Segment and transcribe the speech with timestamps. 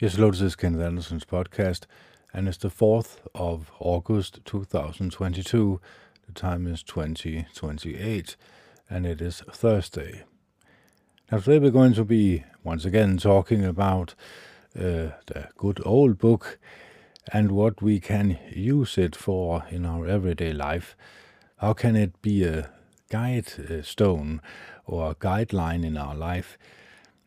[0.00, 1.84] Yes, hello, this is Kenneth Anderson's podcast,
[2.32, 5.78] and it's the 4th of August 2022.
[6.26, 8.36] The time is 2028,
[8.88, 10.22] and it is Thursday.
[11.30, 14.14] Now, today we're going to be once again talking about
[14.74, 16.58] uh, the good old book
[17.30, 20.96] and what we can use it for in our everyday life.
[21.58, 22.70] How can it be a
[23.10, 24.40] guide stone
[24.86, 26.56] or a guideline in our life?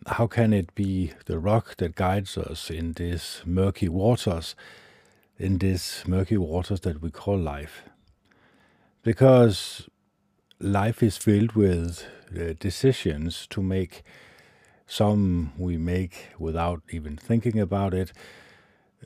[0.07, 4.55] How can it be the rock that guides us in these murky waters,
[5.37, 7.83] in these murky waters that we call life?
[9.01, 9.87] Because
[10.59, 12.05] life is filled with
[12.35, 14.03] uh, decisions to make.
[14.85, 18.11] Some we make without even thinking about it.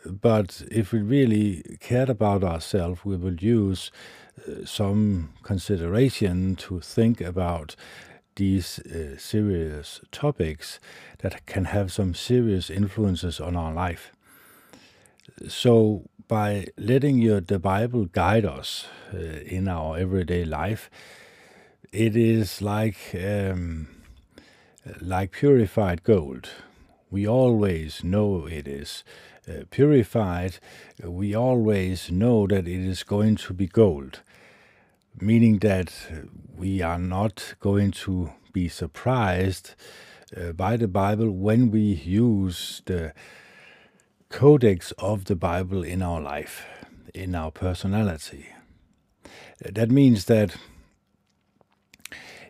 [0.05, 3.91] But if we really cared about ourselves, we would use
[4.38, 7.75] uh, some consideration to think about
[8.38, 10.80] these uh, serious topics
[11.20, 14.12] that can have some serious influences on our life.
[15.48, 20.89] So, by letting your, the Bible guide us uh, in our everyday life,
[21.92, 23.88] it is like um,
[25.02, 26.50] like purified gold.
[27.09, 29.04] We always know it is
[29.48, 30.59] uh, purified.
[31.04, 34.22] We always know that it is going to be gold
[35.20, 35.94] meaning that
[36.56, 39.76] we are not going to be surprised
[40.36, 43.14] uh, by the Bible when we use the
[44.30, 46.66] codex of the Bible in our life,
[47.14, 48.48] in our personality.
[49.60, 50.56] That means that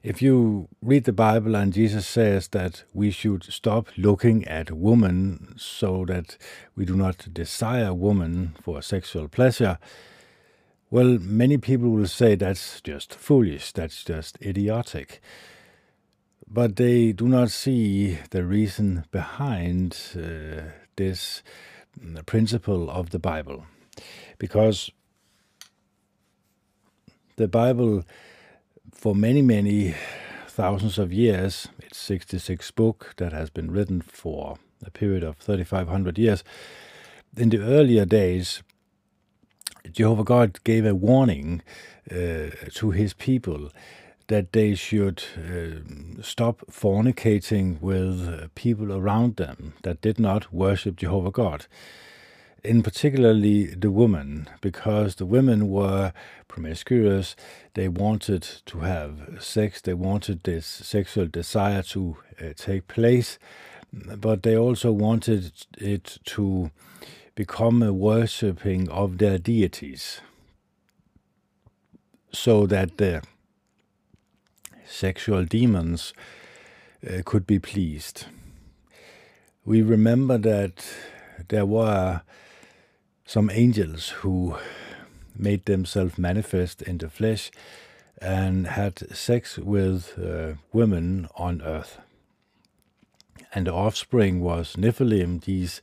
[0.04, 5.54] if you read the Bible and Jesus says that we should stop looking at woman
[5.58, 6.38] so that
[6.76, 9.78] we do not desire woman for sexual pleasure,
[10.90, 15.22] well, many people will say that's just foolish, that's just idiotic.
[16.50, 21.44] But they do not see the reason behind uh, this
[22.26, 23.66] principle of the Bible.
[24.38, 24.92] Because
[27.36, 28.04] the Bible,
[28.94, 29.94] for many, many
[30.48, 36.18] thousands of years, it's 66 book that has been written for a period of 3,500
[36.18, 36.44] years.
[37.36, 38.64] In the earlier days,
[39.92, 41.62] Jehovah God gave a warning
[42.12, 43.72] uh, to his people
[44.28, 50.98] that they should uh, stop fornicating with uh, people around them that did not worship
[50.98, 51.66] Jehovah God.
[52.64, 56.12] In particularly the women, because the women were
[56.50, 57.36] promiscuous,
[57.76, 63.40] they wanted to have sex, they wanted this sexual desire to uh, take place,
[63.94, 66.72] but they also wanted it to
[67.38, 70.22] become a worshipping of their deities
[72.32, 73.22] so that the
[74.88, 76.14] sexual demons
[77.08, 78.26] uh, could be pleased.
[79.64, 80.84] We remember that
[81.50, 82.22] there were
[83.24, 84.58] some angels who
[85.38, 87.52] made themselves manifest in the flesh
[88.20, 92.00] and had sex with uh, women on earth.
[93.54, 95.82] And the offspring was Nephilim, these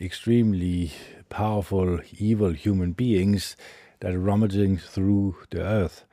[0.00, 0.92] extremely
[1.28, 3.56] powerful, evil human beings
[4.00, 6.04] that are rummaging through the earth.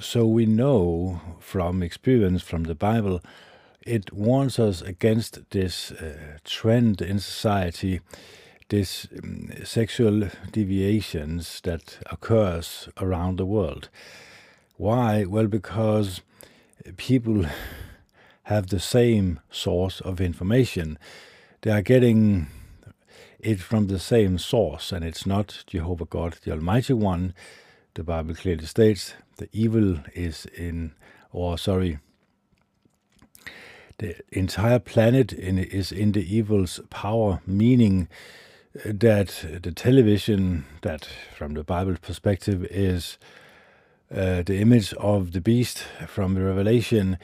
[0.00, 3.20] So we know from experience from the Bible,
[3.86, 8.00] it warns us against this uh, trend in society,
[8.70, 13.90] this um, sexual deviations that occurs around the world.
[14.76, 15.24] Why?
[15.24, 16.22] Well, because
[16.96, 17.44] people
[18.44, 20.98] have the same source of information
[21.64, 22.46] they are getting
[23.40, 27.32] it from the same source, and it's not Jehovah God, the Almighty One.
[27.94, 30.92] The Bible clearly states the evil is in,
[31.32, 32.00] or sorry,
[33.96, 38.08] the entire planet in, is in the evil's power, meaning
[38.84, 43.16] that the television, that from the Bible perspective is
[44.14, 47.16] uh, the image of the beast from the Revelation,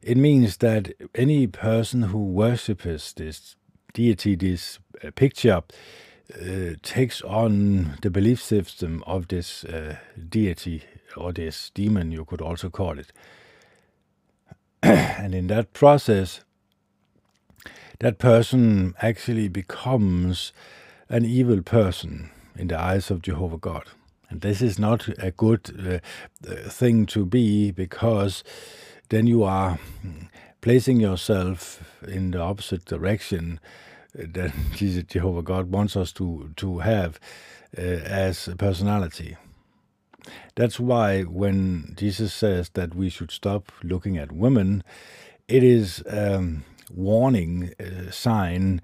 [0.00, 3.56] it means that any person who worships this
[3.92, 5.62] deity, this uh, picture,
[6.34, 9.96] uh, takes on the belief system of this uh,
[10.28, 10.82] deity
[11.16, 13.12] or this demon, you could also call it.
[14.82, 16.40] and in that process,
[18.00, 20.52] that person actually becomes
[21.08, 23.84] an evil person in the eyes of Jehovah God.
[24.28, 26.00] And this is not a good
[26.48, 28.42] uh, thing to be because
[29.10, 29.78] then you are
[30.62, 33.60] placing yourself in the opposite direction
[34.14, 37.20] that Jesus Jehovah God wants us to to have
[37.76, 39.36] uh, as a personality.
[40.54, 44.84] That's why when Jesus says that we should stop looking at women,
[45.48, 46.64] it is a um,
[46.94, 48.80] warning uh, sign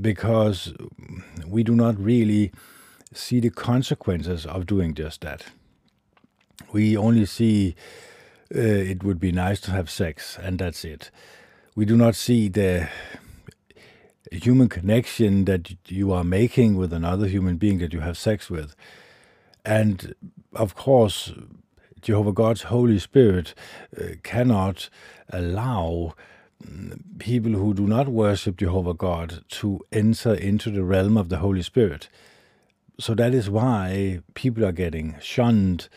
[0.00, 0.72] because
[1.46, 2.52] we do not really
[3.12, 5.44] see the consequences of doing just that.
[6.72, 7.74] We only see
[8.54, 11.10] uh, it would be nice to have sex, and that's it.
[11.74, 12.88] We do not see the
[14.32, 18.74] human connection that you are making with another human being that you have sex with.
[19.64, 20.14] And
[20.54, 21.32] of course,
[22.00, 23.54] Jehovah God's Holy Spirit
[24.00, 24.88] uh, cannot
[25.30, 26.14] allow
[26.64, 31.38] mm, people who do not worship Jehovah God to enter into the realm of the
[31.38, 32.08] Holy Spirit.
[32.98, 35.88] So that is why people are getting shunned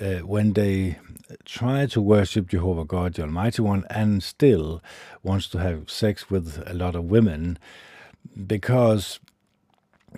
[0.00, 0.98] uh, when they
[1.44, 4.82] try to worship Jehovah God, the Almighty One, and still
[5.22, 7.58] wants to have sex with a lot of women
[8.46, 9.20] because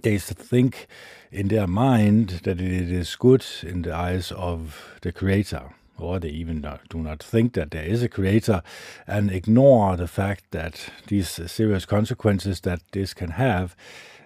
[0.03, 0.87] they think
[1.31, 6.29] in their mind that it is good in the eyes of the Creator, or they
[6.29, 8.63] even do not think that there is a Creator,
[9.07, 13.77] and ignore the fact that these serious consequences that this can have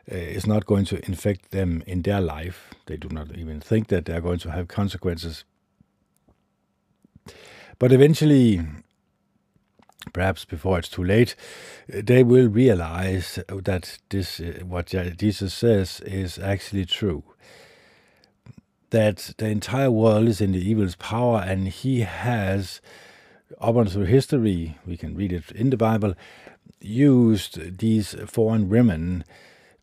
[0.09, 2.71] is not going to infect them in their life.
[2.87, 5.45] They do not even think that they are going to have consequences
[7.79, 8.61] but eventually,
[10.13, 11.37] perhaps before it's too late,
[11.87, 17.23] they will realize that this, uh, what Jesus says, is actually true.
[18.91, 22.81] That the entire world is in the evil's power, and he has,
[23.61, 26.15] up until history, we can read it in the Bible,
[26.81, 29.25] used these foreign women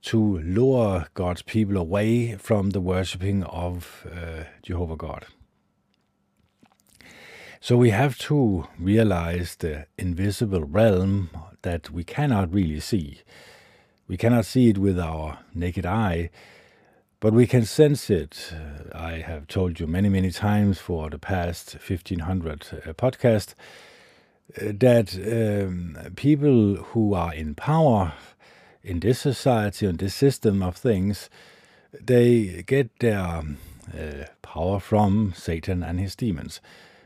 [0.05, 5.25] to lure God's people away from the worshipping of uh, Jehovah God.
[7.59, 11.31] So we have to realize the invisible realm
[11.63, 13.21] that we cannot really see.
[14.07, 16.29] We cannot see it with our naked eye,
[17.19, 18.53] but we can sense it.
[18.93, 23.55] I have told you many, many times for the past 1500 uh, podcasts
[24.61, 28.13] uh, that um, people who are in power
[28.85, 31.29] in this society and this system of things,
[31.91, 36.61] they get their uh, power from Satan and his demons.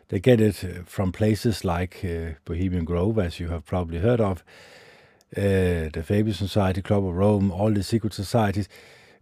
[0.10, 4.20] They get it uh, from places like uh, Bohemian Grove, as you have probably heard
[4.20, 4.44] of,
[5.38, 8.68] uh, the Fabian Society, Club of Rome, all the secret societies.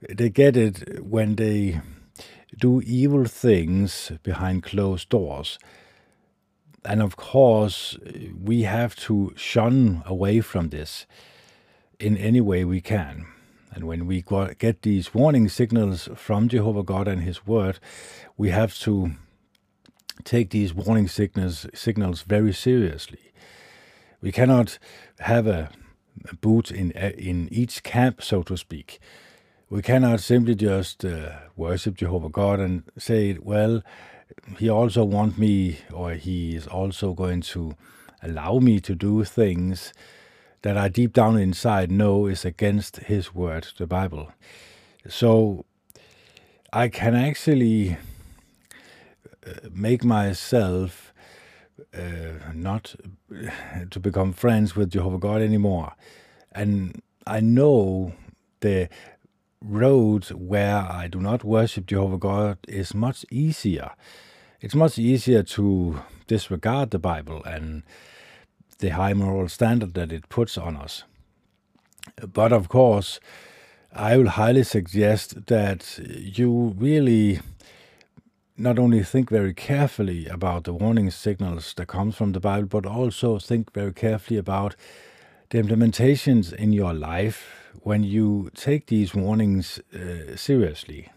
[0.09, 1.81] They get it when they
[2.57, 5.59] do evil things behind closed doors.
[6.85, 7.97] And of course,
[8.41, 11.05] we have to shun away from this
[11.99, 13.25] in any way we can.
[13.71, 14.23] And when we
[14.57, 17.79] get these warning signals from Jehovah God and His Word,
[18.37, 19.11] we have to
[20.23, 23.31] take these warning signals, signals very seriously.
[24.21, 24.79] We cannot
[25.19, 25.69] have a,
[26.41, 28.99] boot in, in each camp, so to speak.
[29.69, 33.83] We cannot simply just uh, worship Jehovah God and say, well,
[34.57, 37.75] he also wants me, or he is also going to
[38.23, 39.93] allow me to do things
[40.61, 44.31] that I deep down inside know is against his word, the Bible.
[45.07, 45.65] So
[46.73, 47.97] I can actually
[49.71, 51.13] make myself
[51.95, 52.95] uh, not
[53.89, 55.93] to become friends with Jehovah God anymore.
[56.51, 58.13] And I know
[58.61, 58.89] the
[59.61, 63.91] road where I do not worship Jehovah God is much easier.
[64.59, 67.83] It's much easier to disregard the Bible and
[68.79, 71.03] the high moral standard that it puts on us.
[72.33, 73.19] But of course,
[73.93, 77.39] I will highly suggest that you really
[78.57, 82.85] not only think very carefully about the warning signals that comes from the Bible, but
[82.85, 84.75] also think very carefully about
[85.49, 91.09] the implementations in your life when you take these warnings uh, seriously.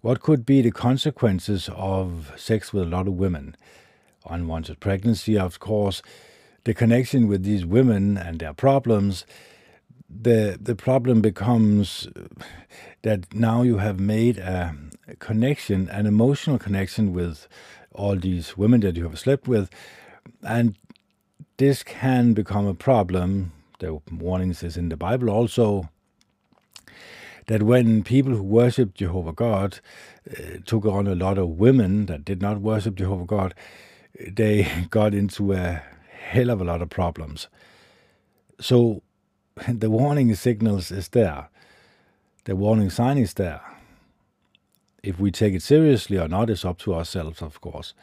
[0.00, 3.56] What could be the consequences of sex with a lot of women?
[4.28, 6.02] Unwanted pregnancy, of course,
[6.66, 9.24] the connection with these women and their problems.
[10.10, 12.08] The, the problem becomes
[13.02, 14.74] that now you have made a,
[15.20, 17.46] connection, an emotional connection with
[17.92, 19.70] all these women that you have slept with.
[20.42, 20.76] And
[21.56, 23.52] this can become a problem.
[23.78, 25.88] The warnings is in the Bible also
[27.46, 29.78] that when people who worship Jehovah God
[30.28, 33.54] uh, took on a lot of women that did not worship Jehovah God,
[34.18, 35.80] they got into a
[36.26, 37.48] hell of a lot of problems.
[38.60, 39.02] So
[39.68, 41.48] the warning signals is there.
[42.44, 43.60] The warning sign is there
[45.06, 47.94] if we take it seriously or not is up to ourselves, of course.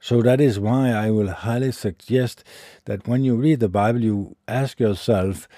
[0.00, 2.44] So that is why I will highly suggest
[2.86, 5.48] that when you read the Bible, you ask yourself,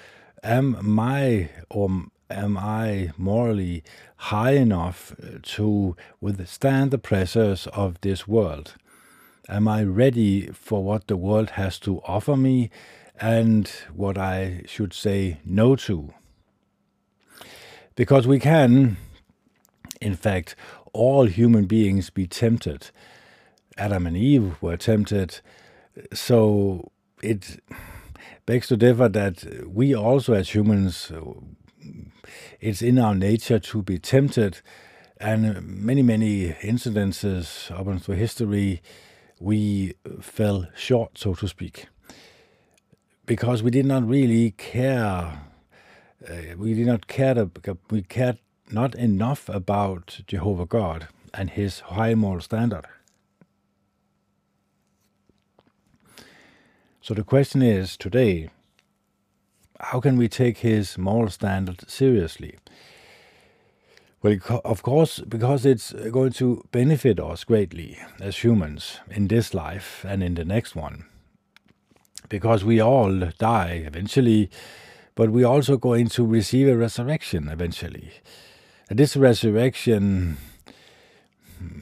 [0.43, 1.89] am my or
[2.29, 3.83] am I morally
[4.17, 8.75] high enough to withstand the pressures of this world?
[9.51, 12.71] Am I ready for what the world has to offer me?
[13.21, 16.11] and what I should say no to.
[17.95, 18.97] Because we can,
[20.01, 20.55] in fact,
[20.91, 22.89] all human beings be tempted.
[23.77, 25.39] Adam and Eve were tempted,
[26.13, 26.91] so
[27.21, 27.61] it
[28.45, 31.11] begs to differ that we also, as humans,
[32.59, 34.61] it's in our nature to be tempted,
[35.17, 38.81] and many, many incidences up into history,
[39.41, 41.87] we fell short, so to speak,
[43.25, 45.41] because we did not really care.
[46.29, 47.33] Uh, we did not care.
[47.33, 47.49] To,
[47.89, 48.37] we cared
[48.69, 52.85] not enough about Jehovah God and His high moral standard.
[57.01, 58.49] So the question is today
[59.79, 62.57] how can we take His moral standard seriously?
[64.23, 69.55] Well, of course, because it's uh, going to benefit us greatly as humans in this
[69.55, 71.05] life and in the next one.
[72.29, 74.51] Because we all die eventually,
[75.15, 78.11] but we're also going to receive a resurrection eventually.
[78.89, 80.37] And this resurrection,
[81.57, 81.81] hmm,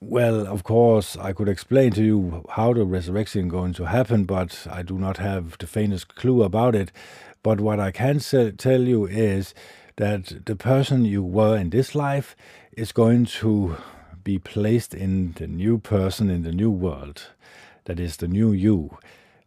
[0.00, 4.24] well, of course, I could explain to you how the resurrection is going to happen,
[4.24, 6.92] but I do not have the faintest clue about it.
[7.42, 9.54] But what I can tell you is
[9.96, 12.36] that the person you were in this life
[12.76, 13.76] is going to
[14.22, 17.28] be placed in the new person in the new world.
[17.84, 18.98] That is the new you.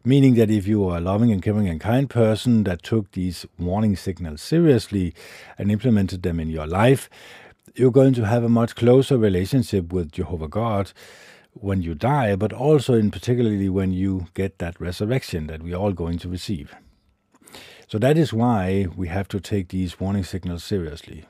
[0.02, 3.44] Meaning that if you are a loving and caring and kind person that took these
[3.58, 5.14] warning signals seriously
[5.58, 7.10] and implemented them in your life,
[7.74, 10.92] you're going to have a much closer relationship with Jehovah God
[11.52, 15.92] when you die, but also in particularly when you get that resurrection that we're all
[15.92, 16.74] going to receive.
[17.90, 21.24] So that is why we have to take these warning signals seriously.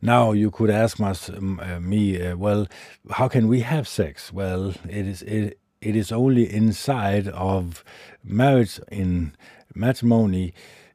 [0.00, 2.66] Now you could ask um, uh, me, uh, well,
[3.10, 4.32] how can we have sex?
[4.32, 7.84] Well, it is it, it is only inside of
[8.24, 9.36] marriage in
[9.74, 10.54] matrimony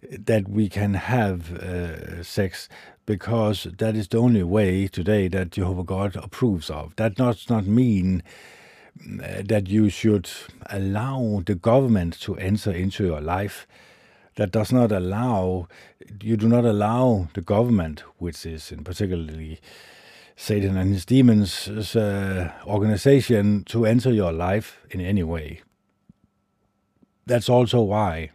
[0.09, 2.67] that we can have uh, sex
[3.05, 6.95] because that is the only way today that Jehovah God approves of.
[6.95, 8.23] That does not mean
[9.03, 10.29] that you should
[10.69, 13.67] allow the government to enter into your life.
[14.35, 15.67] That does not allow,
[16.21, 19.61] you do not allow the government, which is in particularly
[20.35, 25.61] Satan and his demons' uh, organization, to enter your life in any way.
[27.25, 28.31] That's also why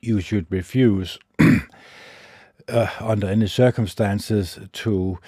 [0.00, 1.18] you should refuse,
[2.68, 5.18] uh, under any circumstances, to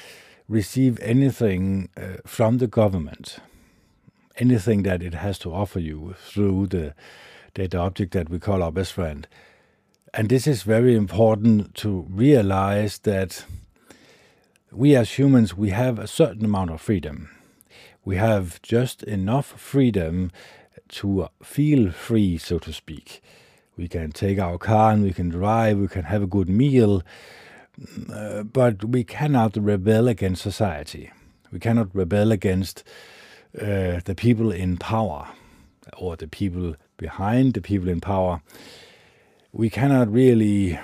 [0.48, 3.40] receive anything uh, from the government
[4.38, 6.94] anything that it has to offer you through the
[7.54, 9.26] data object that we call our best friend.
[10.14, 13.44] And this is very important to realize that
[14.70, 17.30] we as humans, we have a certain amount of freedom.
[18.04, 20.30] We have just enough freedom
[20.88, 23.22] to feel free, so to speak.
[23.76, 27.02] We can take our car and we can drive, we can have a good meal,
[28.12, 31.12] uh, but we cannot rebel against society.
[31.52, 32.82] We cannot rebel against
[33.56, 35.28] uh, the people in power
[35.96, 38.42] or the people behind the people in power,
[39.52, 40.78] we cannot really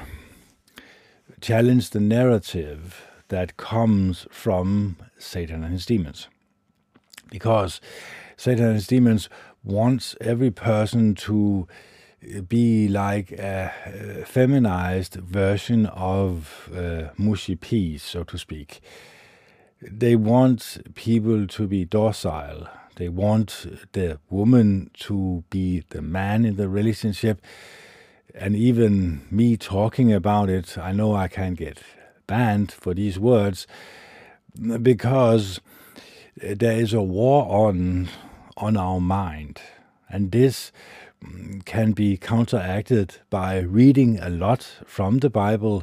[1.41, 6.29] challenge the narrative that comes from Satan and his demons.
[7.31, 7.81] Because
[8.37, 9.29] Satan and his demons
[9.63, 11.67] wants every person to
[12.49, 18.81] be like a, feminized version of uh, mushy peas, so to speak
[19.91, 22.69] they want people to be docile.
[22.97, 27.41] They want the woman to be the man in the relationship.
[28.35, 31.83] And even me talking about it, I know I can get
[32.27, 33.67] banned for these words
[34.83, 35.61] because
[36.37, 38.09] there is a war on
[38.57, 39.61] on our mind.
[40.09, 40.71] And this
[41.65, 45.83] can be counteracted by reading a lot from the Bible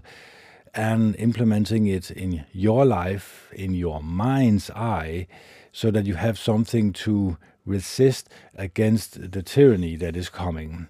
[0.73, 5.27] and implementing it in your life, in your mind's eye,
[5.71, 10.87] so that you have something to resist against the tyranny that is coming,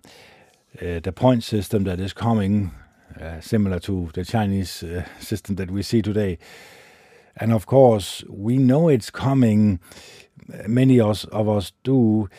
[0.81, 2.71] uh, the point system that is coming,
[3.19, 6.37] uh, similar to the Chinese uh, system that we see today.
[7.37, 9.79] And of course, we know it's coming,
[10.67, 12.29] many of us do,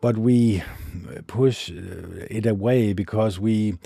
[0.00, 0.62] but we
[1.26, 1.74] push uh,
[2.30, 3.78] it away because we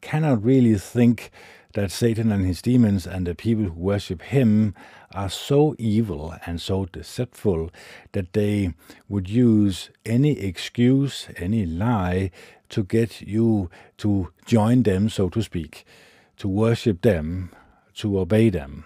[0.00, 1.30] cannot really think
[1.74, 4.74] that Satan and his demons and the people who worship him
[5.14, 7.70] are so evil and so deceitful
[8.12, 8.74] that they
[9.08, 12.30] would use any excuse, any lie
[12.70, 15.84] to get you to join them, so to speak,
[16.36, 17.50] to worship them,
[17.94, 18.84] to obey them.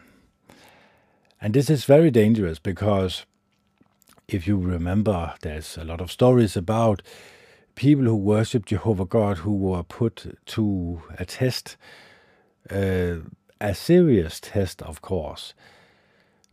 [1.41, 3.27] And this is very dangerous because
[4.29, 7.03] if you remember, there's a lot of stories about
[7.75, 11.77] people who worship Jehovah God who were put to a test,
[12.71, 15.55] a serious test, of course.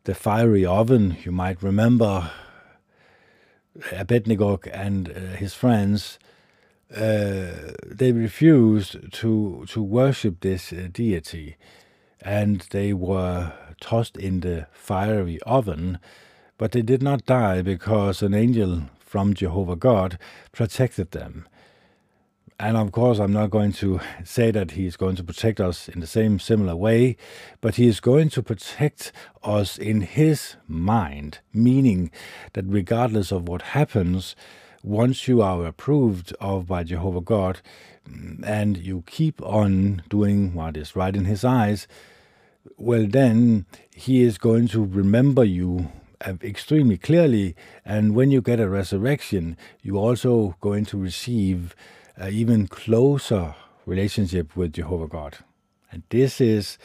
[0.03, 2.31] The fiery oven, you might remember,
[3.91, 6.19] Abednego and uh, his friends,
[6.95, 11.55] uh, they refused to to worship this uh, deity,
[12.21, 15.99] and they were tossed in the fiery oven,
[16.57, 20.17] but they did not die because an angel from Jehovah God
[20.51, 21.47] protected them.
[22.61, 25.87] And of course, I'm not going to say that He is going to protect us
[25.87, 27.15] in the same similar way,
[27.61, 32.11] but He is going to protect us in His mind, meaning
[32.53, 34.35] that regardless of what happens,
[34.83, 37.61] once you are approved of by Jehovah God
[38.43, 41.87] and you keep on doing what is right in His eyes,
[42.77, 45.93] well, then He is going to remember you
[46.25, 47.55] uh, extremely clearly.
[47.85, 51.73] And when you get a resurrection, you're also going to receive
[52.19, 55.37] an even closer relationship with Jehovah God.
[55.91, 56.77] And this is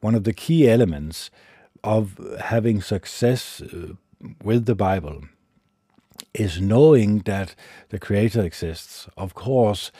[0.00, 1.30] one of the key elements
[1.84, 3.94] of having success uh,
[4.42, 5.24] with the Bible
[6.32, 7.54] is knowing that
[7.88, 9.08] the Creator exists.
[9.16, 9.90] Of course,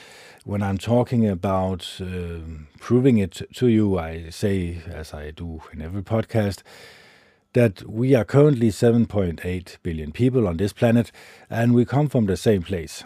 [0.45, 2.39] when I'm talking about uh,
[2.79, 6.61] proving it to you, I say, as I do in every podcast,
[7.53, 11.11] that we are currently 7.8 billion people on this planet,
[11.49, 13.03] and we come from the same place.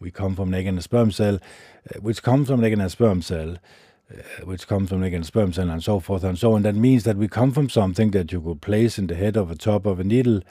[0.00, 2.72] We come from an egg and a sperm cell, uh, which comes from an egg
[2.74, 3.56] and a sperm cell,
[4.10, 6.52] uh, which comes from an egg and a sperm cell, and so forth and so
[6.54, 6.62] on.
[6.62, 9.50] That means that we come from something that you could place in the head of
[9.50, 10.42] a top of a needle,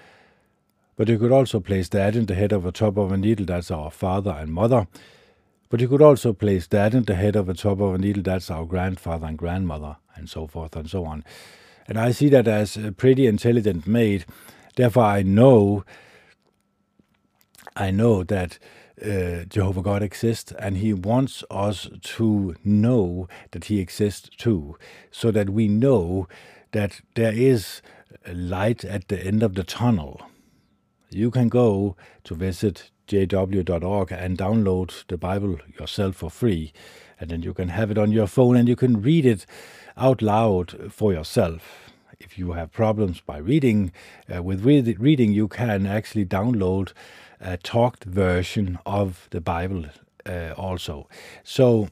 [0.96, 3.46] but you could also place that in the head of a top of a needle.
[3.46, 4.88] That's our father and mother.
[5.70, 8.24] But you could also place that in the head of a top of a needle.
[8.24, 11.24] That's our grandfather and grandmother, and so forth and so on.
[11.88, 14.26] And I see that as a pretty intelligent mate.
[14.76, 15.84] Therefore, I know,
[17.76, 18.60] I know that
[19.04, 24.78] uh, Jehovah God exists, and He wants us to know that He exists too,
[25.12, 26.28] so that we know
[26.72, 27.82] that there is
[28.32, 30.22] light at the end of the tunnel.
[31.10, 36.74] You can go to visit jw.org and download the Bible yourself for free,
[37.20, 39.46] and then you can have it on your phone and you can read it
[39.96, 41.92] out loud for yourself.
[42.20, 43.92] If you have problems by reading,
[44.34, 46.92] uh, with read- reading, you can actually download
[47.40, 49.86] a talked version of the Bible
[50.26, 51.08] uh, also.
[51.44, 51.90] So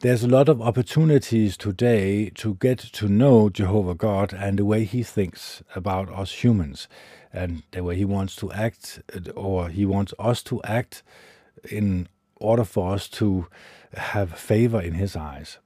[0.00, 4.84] there's a lot of opportunities today to get to know Jehovah God and the way
[4.84, 6.88] He thinks about us humans,
[7.32, 9.00] and the way He wants to act,
[9.34, 11.02] or He wants us to act
[11.70, 13.46] in order for us to
[13.94, 15.58] have favor in His eyes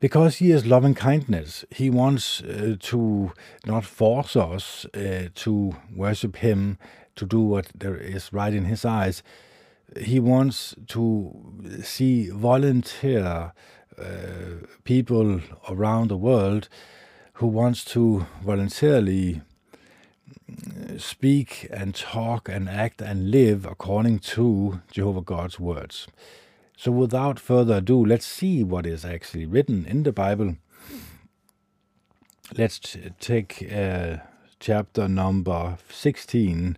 [0.00, 1.64] because he is loving kindness.
[1.70, 3.32] He wants uh, to
[3.64, 6.78] not force us uh, to worship him,
[7.16, 9.22] to do what there is right in his eyes.
[9.98, 13.52] He wants to see volunteer
[13.98, 16.68] uh, people around the world
[17.34, 19.40] who wants to voluntarily
[20.50, 26.06] uh, speak and talk and act and live according to Jehovah God's words.
[26.76, 30.56] So, without further ado, let's see what is actually written in the Bible.
[32.56, 34.18] Let's take uh,
[34.60, 36.76] chapter number 16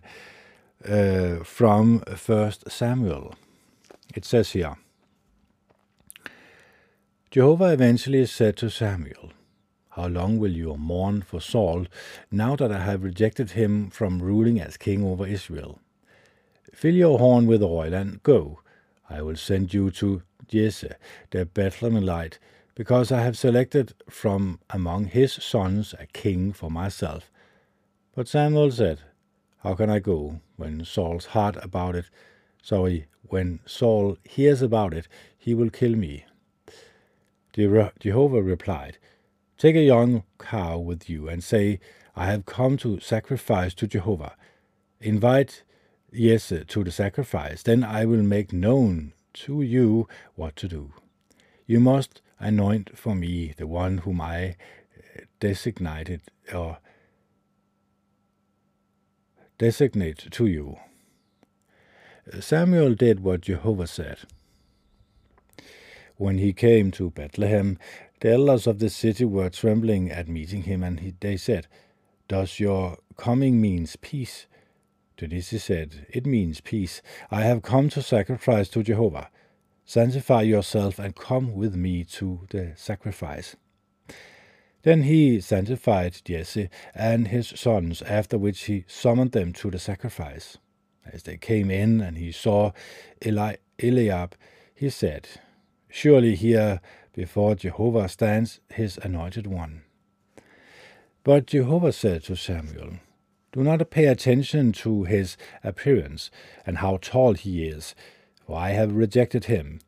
[0.87, 3.35] uh, from First Samuel.
[4.15, 4.77] It says here
[7.29, 9.33] Jehovah eventually said to Samuel,
[9.89, 11.85] How long will you mourn for Saul
[12.31, 15.79] now that I have rejected him from ruling as king over Israel?
[16.73, 18.61] Fill your horn with oil and go.
[19.09, 20.91] I will send you to Jesse,
[21.31, 22.37] the Bethlehemite,
[22.75, 27.31] because I have selected from among his sons a king for myself.
[28.15, 28.99] But Samuel said,
[29.63, 32.05] How can I go when Saul's heart about it?
[32.61, 36.25] Sorry, when Saul hears about it, he will kill me.
[37.53, 38.97] Jehovah replied,
[39.57, 41.79] Take a young cow with you and say,
[42.15, 44.35] I have come to sacrifice to Jehovah.
[45.01, 45.63] Invite
[46.13, 50.93] Jesse to the sacrifice, then I will make known to you what to do.
[51.67, 56.21] You must anoint for me the one whom I uh, designated
[56.53, 56.79] or
[59.57, 60.77] designate to you.
[62.39, 64.19] Samuel did what Jehovah said.
[66.17, 67.77] When he came to Bethlehem,
[68.21, 71.67] the elders of the city were trembling at meeting him, and he, they said,
[72.27, 74.45] Does your coming mean peace?
[75.19, 77.01] To this he said, It means peace.
[77.29, 79.29] I have come to sacrifice to Jehovah.
[79.83, 83.57] Sanctify yourself and come with me to the sacrifice.
[84.83, 90.57] Then he sanctified Jesse and his sons, after which he summoned them to the sacrifice.
[91.05, 92.71] As they came in and he saw
[93.25, 94.35] Eli- Eliab,
[94.73, 95.27] he said,
[95.89, 96.79] Surely here
[97.11, 99.81] before Jehovah stands his anointed one.
[101.25, 102.99] But Jehovah said to Samuel,
[103.51, 106.29] Do not pay attention to his appearance
[106.65, 107.95] and how tall he is,
[108.45, 109.79] for I have rejected him.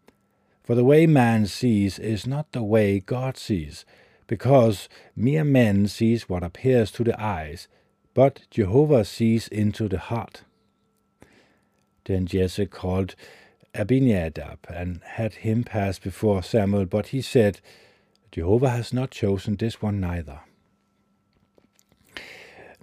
[0.63, 3.85] For the way man sees is not the way God sees,
[4.25, 7.67] because mere man sees what appears to the eyes,
[8.13, 10.43] but Jehovah sees into the heart.
[12.05, 13.15] Then Jesse called
[13.75, 17.61] Abinadab and had him pass before Samuel, but he said,
[18.31, 20.41] Jehovah has not chosen this one neither.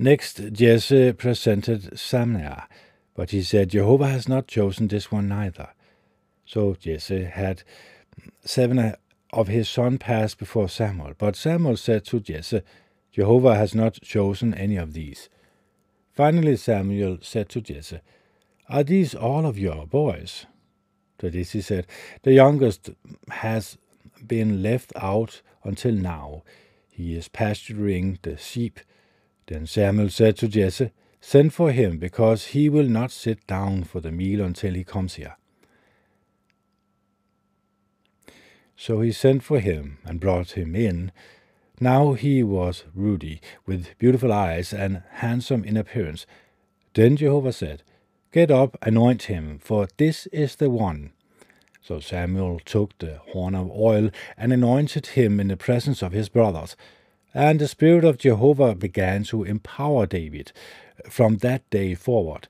[0.00, 2.68] Next, Jesse presented Shammah,
[3.14, 5.70] but he said, Jehovah has not chosen this one neither.
[6.46, 7.64] So Jesse had
[8.44, 8.94] seven uh,
[9.32, 11.14] of his sons pass before Samuel.
[11.18, 12.62] But Samuel said to Jesse,
[13.10, 15.28] Jehovah has not chosen any of these.
[16.12, 18.00] Finally Samuel said to Jesse,
[18.68, 20.46] Are these all of your boys?
[21.18, 21.88] To this he said,
[22.22, 22.90] The youngest
[23.30, 23.76] has
[24.24, 26.44] been left out until now.
[26.88, 28.78] He is pasturing the sheep.
[29.48, 33.98] Then Samuel said to Jesse, Send for him, because he will not sit down for
[34.00, 35.36] the meal until he comes here.
[38.76, 41.12] So he sent for him and brought him in.
[41.80, 46.26] Now he was ruddy, with beautiful eyes and handsome in appearance.
[46.92, 47.82] Then Jehovah said,
[48.30, 51.12] Get up, anoint him, for this is the one.
[51.80, 56.28] So Samuel took the horn of oil and anointed him in the presence of his
[56.28, 56.76] brothers.
[57.38, 60.50] And the Spirit of Jehovah began to empower David
[61.08, 62.48] from that day forward.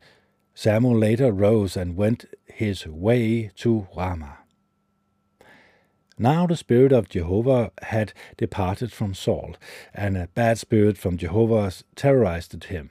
[0.54, 4.38] Samuel later rose and went his way to Ramah.
[6.18, 9.56] Now the spirit of Jehovah had departed from Saul,
[9.92, 12.88] and a bad spirit from Jehovah terrorized him.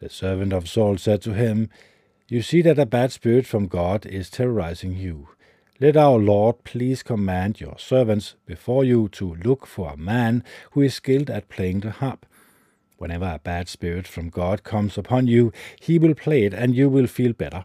[0.00, 1.70] The servant of Saul said to him,
[2.28, 5.28] You see that a bad spirit from God is terrorizing you.
[5.78, 10.80] Let our Lord please command your servants before you to look for a man who
[10.80, 12.24] is skilled at playing the harp.
[12.96, 16.88] Whenever a bad spirit from God comes upon you, he will play it, and you
[16.88, 17.64] will feel better.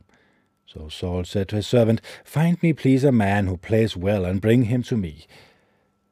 [0.65, 4.41] So Saul said to his servant, Find me, please, a man who plays well, and
[4.41, 5.25] bring him to me.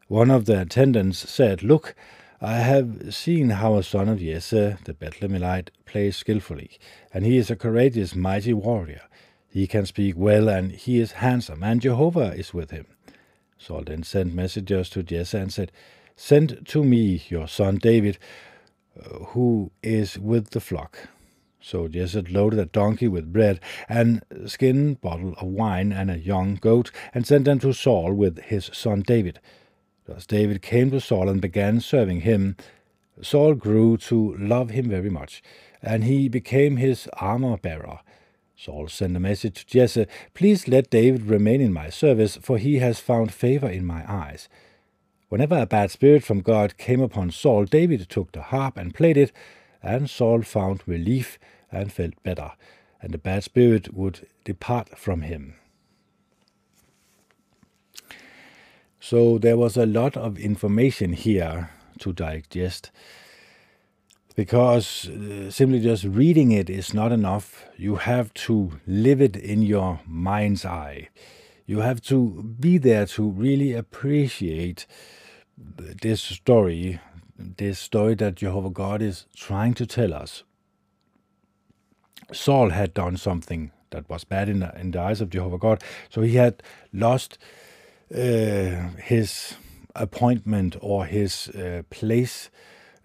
[0.07, 1.95] One of the attendants said, Look,
[2.39, 6.79] I have seen how a son of Jesse, the Bethlehemite, plays skilfully,
[7.13, 9.01] and he is a courageous, mighty warrior.
[9.49, 12.85] He can speak well, and he is handsome, and Jehovah is with him.
[13.57, 15.71] Saul then sent messengers to Jesse and said,
[16.15, 18.17] Send to me your son David,
[18.97, 21.09] uh, who is with the flock.
[21.61, 23.59] So Jesse loaded a donkey with bread
[23.89, 28.39] and skin bottle of wine and a young goat, and sent them to Saul with
[28.43, 29.39] his son David.
[30.05, 32.55] Thus David came to Saul and began serving him.
[33.21, 35.43] Saul grew to love him very much,
[35.81, 37.99] and he became his armor bearer.
[38.61, 42.79] Saul sent a message to Jesse, Please let David remain in my service, for he
[42.79, 44.49] has found favor in my eyes.
[45.29, 49.15] Whenever a bad spirit from God came upon Saul, David took the harp and played
[49.15, 49.31] it,
[49.81, 51.39] and Saul found relief
[51.71, 52.51] and felt better,
[53.01, 55.55] and the bad spirit would depart from him.
[58.99, 61.69] So there was a lot of information here
[61.99, 62.91] to digest
[64.39, 67.65] because uh, simply just reading it is not enough.
[67.75, 71.09] You have to live it in your mind's eye.
[71.65, 74.85] You have to be there to really appreciate
[76.01, 77.01] this story
[77.57, 80.43] this story that Jehovah God is trying to tell us.
[82.31, 85.83] Saul had done something that was bad in the, in the eyes of Jehovah God,
[86.09, 87.37] so he had lost
[88.13, 88.17] uh,
[89.11, 89.55] his
[89.95, 92.49] appointment or his uh, place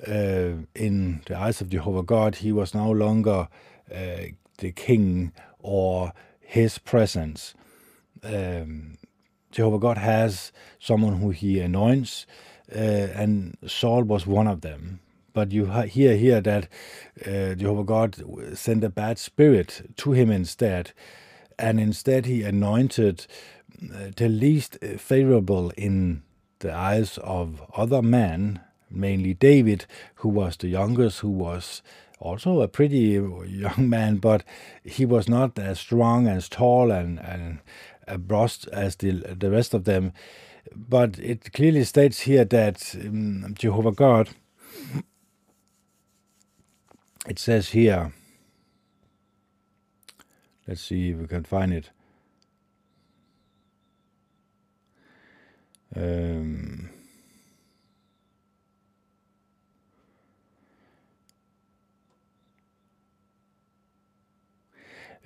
[0.07, 2.37] uh, in the eyes of Jehovah God.
[2.37, 3.48] He was no longer
[3.94, 4.16] uh,
[4.59, 7.54] the king or his presence.
[8.22, 8.98] Um,
[9.50, 12.26] Jehovah God has someone who he anoints
[12.74, 15.00] uh, and Saul was one of them.
[15.33, 16.68] But you hear here that
[17.26, 20.92] uh, Jehovah God sent a bad spirit to him instead,
[21.59, 23.26] and instead he anointed
[23.83, 26.22] uh, the least favorable in
[26.61, 28.61] the eyes of other men,
[28.94, 31.83] mainly David, who was the youngest, who was
[32.20, 34.44] also a pretty young man, but
[34.83, 37.59] he was not as strong, as tall, and, and
[38.26, 40.12] brushed as the, the rest of them
[40.74, 44.30] but it clearly states here that um, Jehovah God,
[47.28, 48.12] it says here,
[50.66, 51.90] let's see if we can find it.
[55.96, 56.90] Um,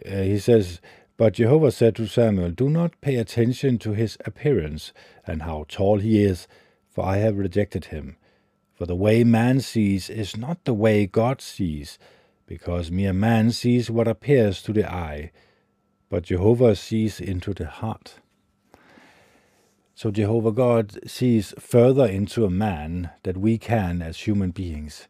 [0.05, 0.81] Uh, he says,
[1.17, 4.93] But Jehovah said to Samuel, Do not pay attention to his appearance
[5.27, 6.47] and how tall he is,
[6.89, 8.17] for I have rejected him.
[8.75, 11.99] For the way man sees is not the way God sees,
[12.47, 15.33] because mere man sees what appears to the eye,
[16.09, 18.21] but Jehovah sees into the heart.
[19.95, 25.09] So Jehovah God sees further into a man than we can as human beings.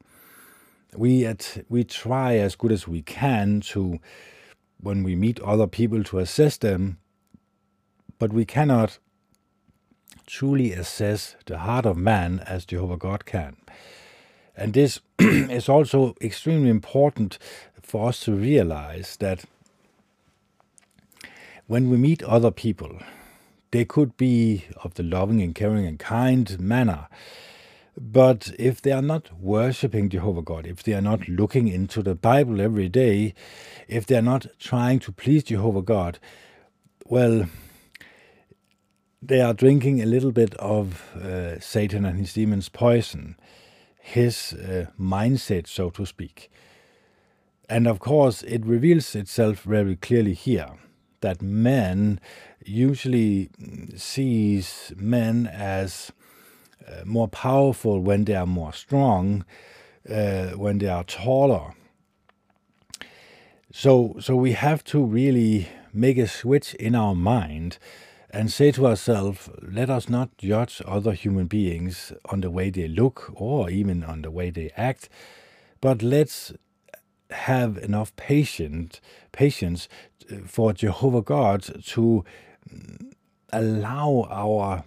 [0.97, 4.01] We at we try as good as we can to
[4.81, 6.99] when we meet other people to assess them,
[8.19, 8.99] but we cannot
[10.27, 13.57] truly assess the heart of man as Jehovah God can.
[14.57, 17.39] And this is also extremely important
[17.83, 19.45] for us to realize that
[21.67, 22.99] when we meet other people,
[23.71, 27.09] they could be of the loving and caring and kind manner.
[28.01, 32.15] But if they are not worshipping Jehovah God, if they are not looking into the
[32.15, 33.35] Bible every day,
[33.89, 36.19] if they are not trying to please Jehovah God,
[37.07, 37.47] well,
[39.21, 43.37] they are drinking a little bit of uh, Satan and his demons' poison,
[43.99, 46.51] his uh, mindset, so to speak.
[47.69, 50.71] And of course, it reveals itself very clearly here
[51.21, 52.21] that man
[52.65, 53.51] usually
[53.97, 56.13] sees men as
[57.05, 59.45] more powerful when they are more strong,
[60.09, 61.75] uh, when they are taller.
[63.73, 67.79] So, so we have to really make a switch in our mind
[68.31, 72.89] and say to ourselves, let us not judge other human beings on the way they
[72.89, 75.09] look or even on the way they act,
[75.81, 76.53] but let's
[77.31, 79.01] have enough patient,
[79.33, 79.89] patience
[80.31, 82.25] uh, for Jehovah God to
[83.53, 84.85] allow our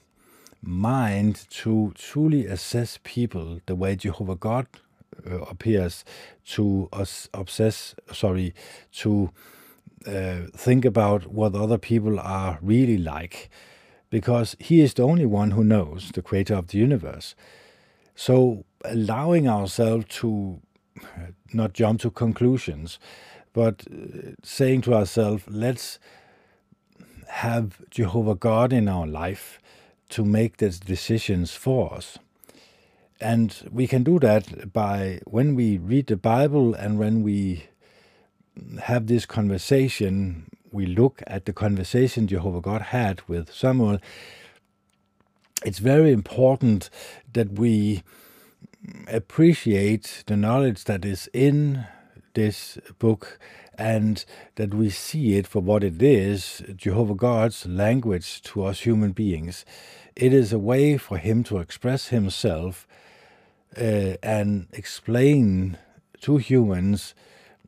[0.61, 4.67] mind to truly assess people the way Jehovah God
[5.29, 6.05] uh, appears
[6.45, 8.53] to us obsess sorry
[8.93, 9.31] to
[10.07, 13.49] uh, think about what other people are really like
[14.09, 17.35] because he is the only one who knows the creator of the universe.
[18.15, 20.59] So allowing ourselves to
[21.53, 22.99] not jump to conclusions
[23.53, 25.99] but uh, saying to ourselves let's
[27.27, 29.60] have Jehovah God in our life
[30.11, 32.17] to make these decisions for us.
[33.19, 37.65] And we can do that by when we read the Bible and when we
[38.81, 43.99] have this conversation, we look at the conversation Jehovah God had with Samuel.
[45.63, 46.89] It's very important
[47.33, 48.03] that we
[49.07, 51.85] appreciate the knowledge that is in
[52.33, 53.37] this book
[53.77, 59.11] and that we see it for what it is Jehovah God's language to us human
[59.11, 59.65] beings.
[60.15, 62.87] It is a way for Him to express Himself
[63.77, 65.77] uh, and explain
[66.21, 67.15] to humans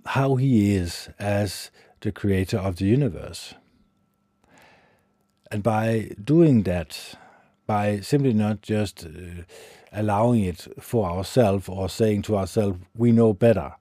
[0.05, 3.53] how He is as the creator of the universe.
[5.49, 7.15] And by doing that,
[7.65, 9.43] by simply not just uh,
[9.91, 13.73] allowing it for ourselves or saying to ourselves, we know better,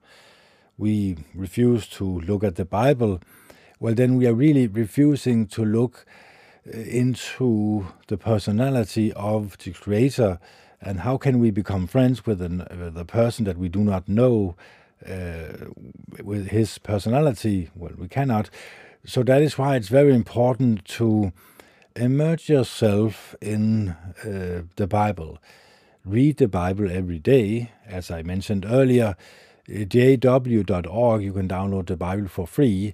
[0.77, 3.19] we refuse to look at the Bible,
[3.79, 6.05] well, then we are really refusing to look
[6.65, 10.39] into the personality of the Creator
[10.81, 14.07] and how can we become friends with, an, with a person that we do not
[14.07, 14.55] know
[15.07, 15.69] uh,
[16.21, 17.69] with his personality?
[17.75, 18.49] Well, we cannot.
[19.05, 21.31] So that is why it's very important to
[21.95, 23.89] immerse yourself in
[24.25, 25.39] uh, the Bible.
[26.05, 29.15] Read the Bible every day, as I mentioned earlier
[29.69, 32.93] jw.org, you can download the Bible for free,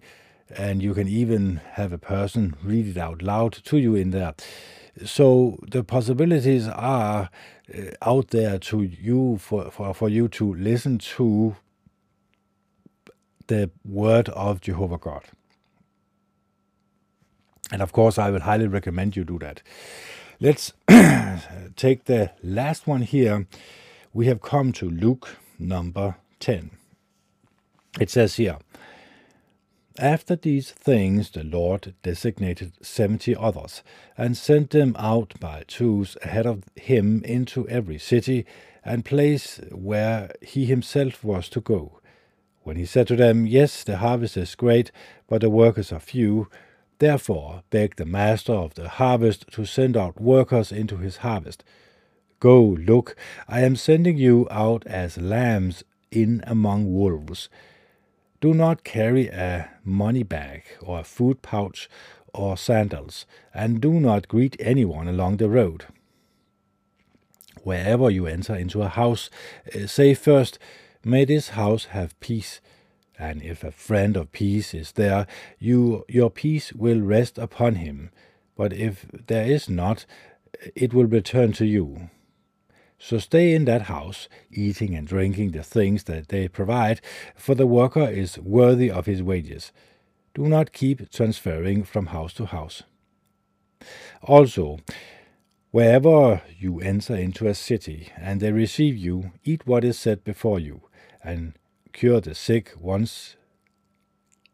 [0.56, 4.34] and you can even have a person read it out loud to you in there.
[5.06, 7.30] So the possibilities are
[7.74, 11.56] uh, out there to you for, for, for you to listen to
[13.48, 15.24] the word of Jehovah God.
[17.72, 19.62] And of course, I will highly recommend you do that.
[20.40, 20.74] Let's
[21.76, 23.46] take the last one here.
[24.14, 26.72] We have come to Luke number 10.
[28.00, 28.58] It says here,
[30.02, 33.84] After these things the Lord designated seventy others,
[34.18, 38.46] and sent them out by twos ahead of him into every city
[38.86, 42.00] and place where he himself was to go.
[42.64, 44.90] When he said to them, Yes, the harvest is great,
[45.28, 46.48] but the workers are few,
[47.00, 51.62] therefore beg the master of the harvest to send out workers into his harvest.
[52.40, 53.18] Go, look,
[53.50, 57.50] I am sending you out as lambs in among wolves.
[58.42, 61.90] Do not carry a money bag or a food pouch
[62.34, 65.86] or sandals, and do not greet anyone along the road.
[67.64, 69.30] Wherever you enter into a house,
[69.76, 70.58] uh, say first,
[71.04, 72.60] May this house have peace.
[73.18, 78.12] And if a friend of peace is there, you, your peace will rest upon him.
[78.56, 80.06] But if there is not,
[80.76, 82.10] it will return to you.
[83.02, 87.00] So stay in that house, eating and drinking the things that they provide,
[87.34, 89.72] for the worker is worthy of his wages.
[90.34, 92.84] Do not keep transferring from house to house.
[94.22, 94.80] Also,
[95.72, 100.60] wherever you enter into a city and they receive you, eat what is set before
[100.60, 100.82] you,
[101.24, 101.54] and
[101.94, 103.38] cure the sick once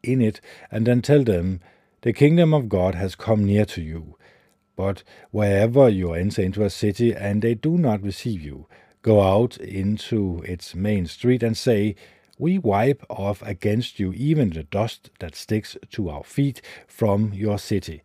[0.03, 1.61] in it, and then tell them,
[2.01, 4.15] The kingdom of God has come near to you.
[4.75, 8.67] But wherever you enter into a city and they do not receive you,
[9.01, 11.95] go out into its main street and say,
[12.37, 17.59] We wipe off against you even the dust that sticks to our feet from your
[17.59, 18.01] city.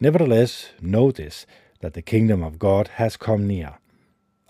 [0.00, 1.44] Nevertheless, know this,
[1.80, 3.78] that the kingdom of God has come near.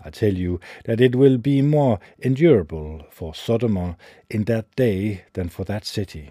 [0.05, 3.97] I tell you that it will be more endurable for Sodom
[4.31, 6.31] in that day than for that city.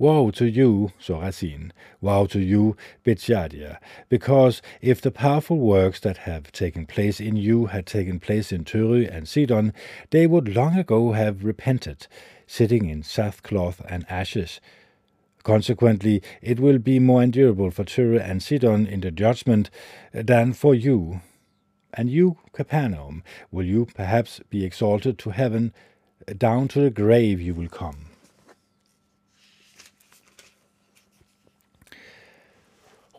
[0.00, 1.72] Woe to you, Chorazin!
[2.00, 3.78] Woe to you, Bethsaida!
[4.08, 8.64] Because if the powerful works that have taken place in you had taken place in
[8.64, 9.74] Tyre and Sidon,
[10.08, 12.06] they would long ago have repented,
[12.46, 14.58] sitting in sackcloth and ashes.
[15.42, 19.68] Consequently, it will be more endurable for Tyre and Sidon in the judgment
[20.14, 21.20] than for you.
[21.92, 25.74] And you, Capernaum, will you perhaps be exalted to heaven?
[26.38, 28.09] Down to the grave you will come.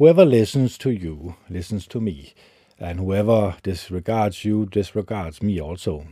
[0.01, 2.33] Whoever listens to you listens to me,
[2.79, 6.07] and whoever disregards you disregards me also.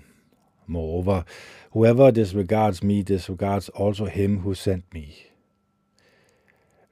[0.67, 1.25] Moreover,
[1.71, 5.31] whoever disregards me disregards also him who sent me.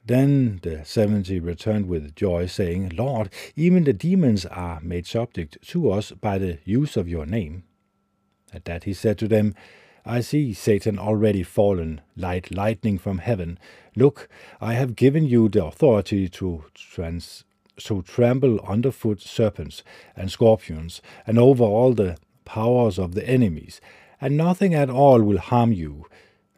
[0.04, 5.92] Then the seventy returned with joy, saying, Lord, even the demons are made subject to
[5.92, 7.62] us by the use of your name.
[8.52, 9.54] At that he said to them,
[10.08, 13.58] I see Satan already fallen like lightning from heaven.
[13.94, 14.26] Look,
[14.58, 17.44] I have given you the authority to trans
[17.80, 19.82] to trample underfoot serpents
[20.16, 22.16] and scorpions, and over all the
[22.46, 23.82] powers of the enemies,
[24.18, 26.06] and nothing at all will harm you.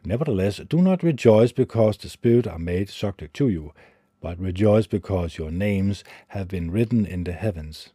[0.05, 3.73] Nevertheless, do not rejoice because the Spirit are made subject to you,
[4.21, 7.89] but rejoice because your names have been written in the heavens.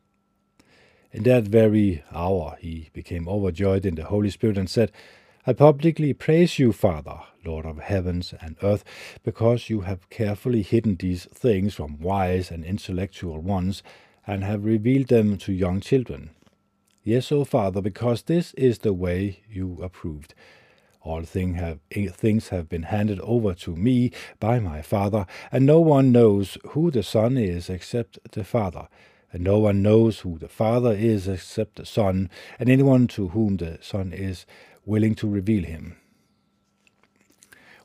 [1.13, 4.93] In that very hour he became overjoyed in the Holy Spirit and said,
[5.49, 8.83] I publicly praise you, Father, Lord of heavens and earth,
[9.23, 13.81] because you have carefully hidden these things from wise and intellectual ones,
[14.27, 16.31] and have revealed them to young children.
[17.05, 20.35] Yes, O Father, because this is the way you approved.
[21.03, 25.65] All thing have, eh, things have been handed over to me by my Father, and
[25.65, 28.89] no one knows who the Son is except the Father,
[29.33, 32.29] and no one knows who the Father is except the Son,
[32.59, 34.45] and anyone to whom the Son is
[34.87, 35.97] willing to reveal him.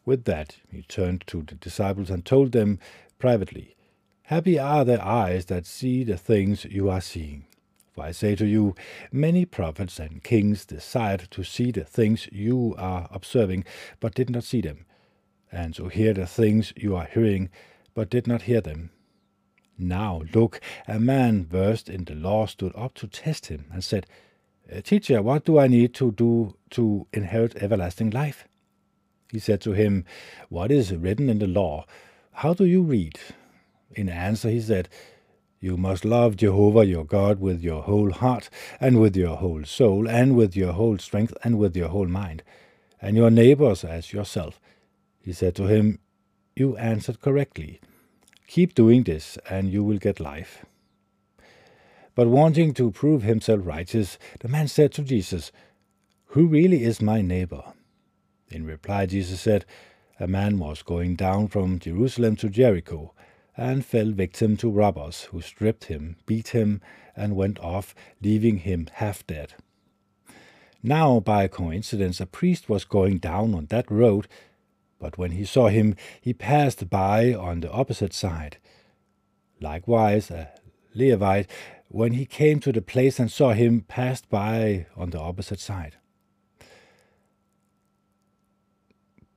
[0.06, 2.80] With that, he turned to the disciples and told them
[3.20, 3.76] privately,
[4.24, 7.46] Happy are the eyes that see the things you are seeing.
[7.94, 8.76] For I say to you,
[9.12, 13.66] many prophets and kings desired to see the things you are observing,
[14.00, 14.86] but did not see them,
[15.52, 17.50] and to hear the things you are hearing,
[17.94, 18.92] but did not hear them.
[19.78, 24.08] Now look, a man versed in the law stood up to test him, and said,
[24.70, 28.48] Uh, teacher, what do I need to do to inherit everlasting life?
[29.32, 30.06] He said to him,
[30.50, 31.86] What is written in the law?
[32.34, 33.20] How do you read?
[33.96, 34.90] In answer, he said,
[35.60, 40.08] You must love Jehovah your God with your whole heart, and with your whole soul,
[40.08, 42.44] and with your whole strength, and with your whole mind,
[43.02, 44.60] and your neighbors as yourself.
[45.20, 46.00] He said to him,
[46.56, 47.80] You answered correctly.
[48.48, 50.66] Keep doing this, and you will get life.
[52.14, 55.52] But wanting to prove himself righteous, the man said to Jesus,
[56.28, 57.64] Who really is my neighbor?
[58.50, 59.66] In reply, Jesus said,
[60.20, 63.14] A man was going down from Jerusalem to Jericho,
[63.56, 66.82] and fell victim to robbers, who stripped him, beat him,
[67.16, 69.54] and went off, leaving him half dead.
[70.84, 74.28] Now, by coincidence, a priest was going down on that road,
[75.00, 78.58] but when he saw him, he passed by on the opposite side.
[79.60, 80.50] Likewise, a
[80.94, 81.50] Levite
[81.92, 85.98] when he came to the place and saw him, passed by on the opposite side.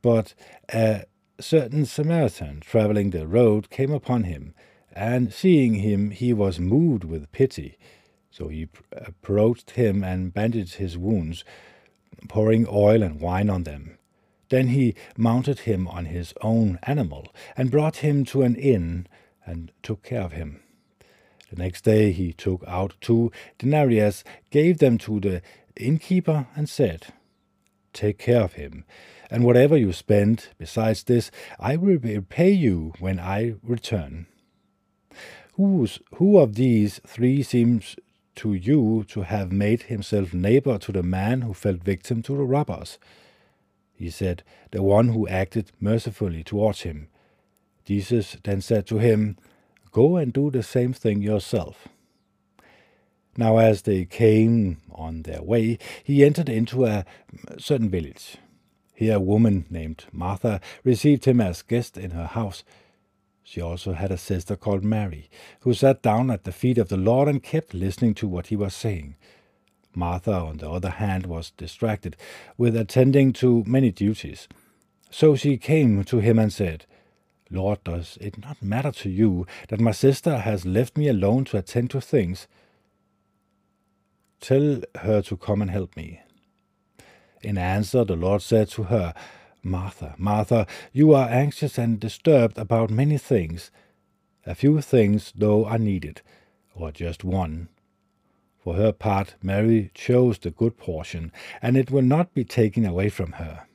[0.02, 0.34] But
[0.72, 1.04] a
[1.40, 4.54] certain Samaritan traveling the road came upon him,
[4.92, 7.76] and seeing him, he was moved with pity.
[8.30, 11.44] So he approached him and bandaged his wounds,
[12.28, 13.98] pouring oil and wine on them.
[14.50, 19.08] Then he mounted him on his own animal, and brought him to an inn,
[19.44, 20.60] and took care of him.
[21.54, 25.40] The next day he took out two denarius, gave them to the
[25.76, 27.06] innkeeper, and said,
[27.92, 28.84] take care of him.
[29.30, 31.30] And whatever you spend besides this,
[31.60, 34.26] I will repay you when I return.
[35.52, 37.94] Who's, who of these three seems
[38.36, 42.42] to you to have made himself neighbor to the man who fell victim to the
[42.42, 42.98] robbers?
[43.94, 44.42] He said,
[44.72, 47.06] The one who acted mercifully towards him.
[47.84, 49.36] Jesus then said to him,
[49.94, 51.86] Go and do the same thing yourself.
[53.36, 57.04] Now, as they came on their way, he entered into a
[57.58, 58.36] certain village.
[58.92, 62.64] Here, a woman named Martha received him as guest in her house.
[63.44, 65.30] She also had a sister called Mary,
[65.60, 68.56] who sat down at the feet of the Lord and kept listening to what he
[68.56, 69.14] was saying.
[69.94, 72.16] Martha, on the other hand, was distracted
[72.58, 74.48] with attending to many duties.
[75.10, 76.84] So she came to him and said,
[77.54, 81.58] Lord, does it not matter to you that my sister has left me alone to
[81.58, 82.48] attend to things?
[84.40, 86.20] Tell her to come and help me.
[87.42, 89.14] In answer, the Lord said to her,
[89.62, 93.70] Martha, Martha, you are anxious and disturbed about many things.
[94.44, 96.20] A few things, though, are needed,
[96.74, 97.68] or just one.
[98.58, 101.32] For her part, Mary chose the good portion,
[101.62, 103.66] and it will not be taken away from her.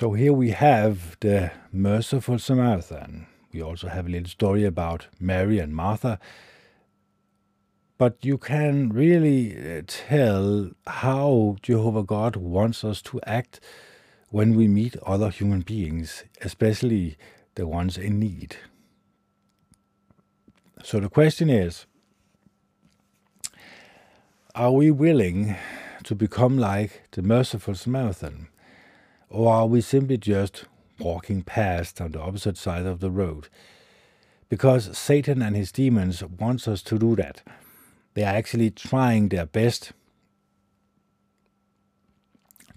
[0.00, 3.26] So here we have the merciful Samaritan.
[3.52, 6.18] We also have a little story about Mary and Martha
[7.98, 13.60] but you can really uh, tell how Jehovah God wants us to act
[14.30, 17.18] when we meet other human beings, especially
[17.56, 18.56] the ones in need.
[20.82, 21.84] So the question is
[24.54, 25.56] Are we willing
[26.04, 28.48] to become like the merciful Samaritan?
[29.30, 30.64] Or are we simply just
[30.98, 33.48] walking past on the opposite side of the road?
[34.48, 37.42] Because Satan and his demons wants us to do that
[38.14, 39.92] they are actually trying their best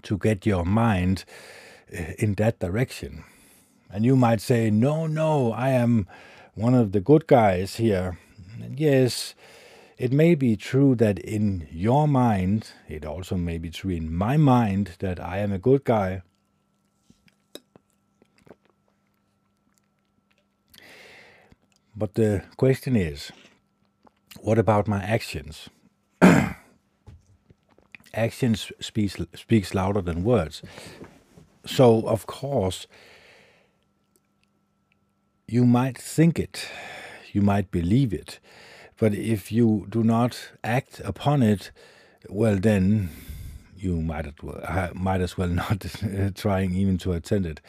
[0.03, 1.25] to get your mind
[1.91, 3.23] eh, in that direction.
[3.89, 6.07] And you might say, No, no, I am
[6.55, 8.17] one of the good guys here.
[8.75, 9.33] Yes,
[9.97, 14.37] it may be true that in your mind, it also may be true in my
[14.37, 16.21] mind that I am a good guy.
[21.95, 23.31] But the question is,
[24.41, 25.69] what about my actions?
[28.13, 30.61] actions speaks speaks louder than words.
[31.65, 32.87] So of course
[35.47, 36.67] you might think it,
[37.31, 38.39] you might believe it,
[38.97, 41.71] but if you do not act upon it,
[42.29, 43.09] well then
[43.77, 45.85] you might as well, might as well not
[46.35, 47.61] trying even to attend it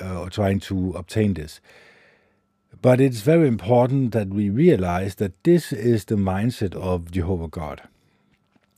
[0.00, 1.60] uh, or trying to obtain this.
[2.82, 7.82] But it's very important that we realize that this is the mindset of Jehovah God.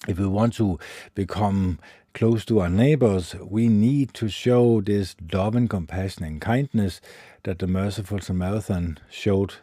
[0.07, 0.79] If we want to
[1.15, 1.79] become
[2.15, 7.01] close to our neighbors, we need to show this love and compassion and kindness
[7.43, 9.55] that the merciful Samaritan showed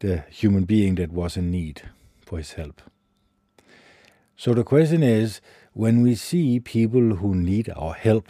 [0.00, 1.82] the human being that was in need
[2.24, 2.82] for his help.
[4.36, 5.40] So the question is
[5.72, 8.28] when we see people who need our help,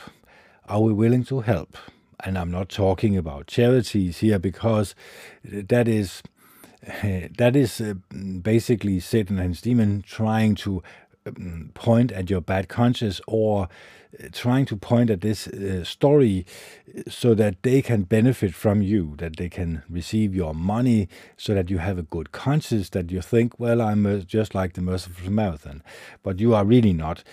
[0.69, 1.77] are we willing to help?
[2.25, 4.95] And I'm not talking about charities here because
[5.45, 6.23] that is
[7.39, 7.95] that is uh,
[8.43, 10.83] basically Satan and his demon trying to
[11.27, 13.69] um, point at your bad conscience or
[14.23, 16.45] uh, trying to point at this uh, story
[17.09, 21.09] so that they can benefit from you, that they can receive your money,
[21.39, 24.83] so that you have a good conscience, that you think, well, I'm just like the
[24.83, 25.83] merciful Samaritan,
[26.23, 27.25] but you are really not.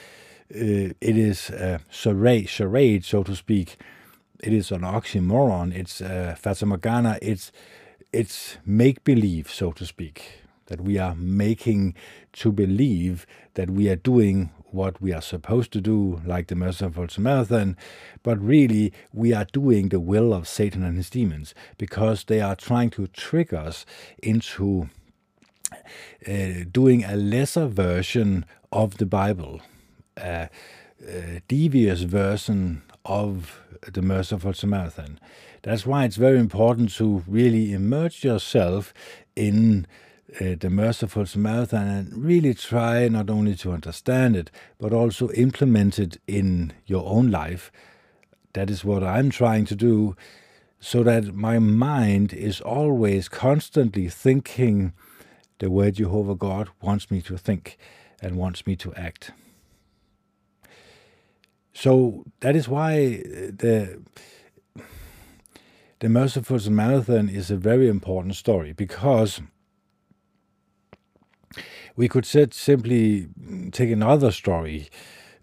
[0.50, 3.78] It is a charade, charade, so to speak,
[4.42, 5.74] it is an oxymoron.
[5.74, 7.18] It's uh, Fata Morgana.
[7.22, 7.52] It's
[8.12, 11.96] it's make believe, so to speak, that we are making
[12.34, 17.08] to believe that we are doing what we are supposed to do, like the merciful
[17.08, 17.78] Samaritan,
[18.24, 22.56] but really we are doing the will of Satan and his demons because they are
[22.56, 23.86] trying to trick us
[24.24, 24.90] into
[26.28, 29.62] uh, doing a lesser version of the Bible,
[30.18, 30.50] a,
[31.06, 33.61] a devious version of
[33.92, 35.20] the merciful Samaritan.
[35.64, 38.94] That's why it's very important to really immerse yourself
[39.36, 39.88] in
[40.40, 46.00] uh, the merciful Samaritan and really try not only to understand it, but also implement
[46.00, 47.72] it in your own life.
[48.54, 50.16] That is what I'm trying to do,
[50.80, 54.94] so that my mind is always constantly thinking
[55.60, 57.78] the way Jehovah God wants me to think
[58.22, 59.32] and wants me to act.
[61.74, 64.02] So that is why uh, the
[66.00, 69.40] the Merciful Samaritan is a very important story because
[71.96, 73.28] we could set, simply
[73.72, 74.90] take another story,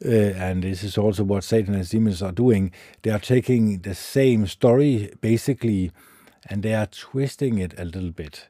[0.05, 2.73] uh, and this is also what Satan and demons are doing.
[3.03, 5.93] They are taking the same story, basically,
[6.49, 8.49] and they are twisting it a little bit.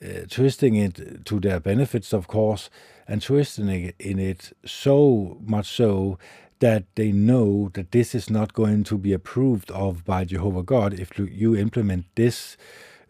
[0.00, 2.70] Uh, twisting it to their benefits, of course,
[3.08, 6.18] and twisting it in it so much so
[6.62, 10.94] that they know that this is not going to be approved of by Jehovah God
[10.94, 12.56] if you implement this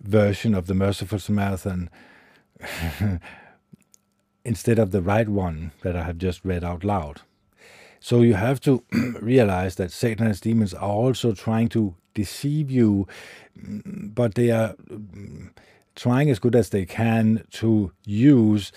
[0.00, 1.90] version of the merciful Samaritan
[4.44, 7.20] instead of the right one that I have just read out loud.
[8.00, 8.82] So you have to
[9.20, 13.06] realize that Satan and his demons are also trying to deceive you,
[13.60, 15.50] mm, but they are mm,
[15.94, 18.72] trying as good as they can to use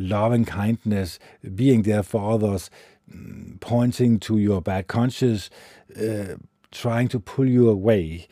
[0.00, 1.20] love and kindness,
[1.54, 2.70] being there for others,
[3.14, 5.48] Mm, pointing to your bad conscience,
[5.96, 6.36] uh,
[6.72, 8.26] trying to pull you away.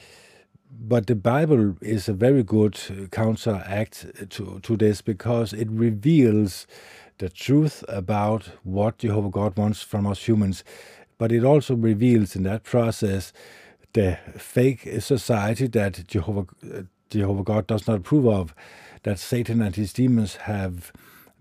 [0.68, 5.68] But the Bible is a very good uh, counteract uh, to, to this because it
[5.70, 6.66] reveals
[7.18, 10.64] the truth about what Jehovah God wants from us humans,
[11.18, 13.32] but it also reveals in that process
[13.92, 18.54] the fake society that Jehovah uh, Jehovah God does not approve of,
[19.04, 20.92] that Satan and his demons have